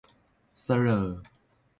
[0.61, 1.07] เสร่อ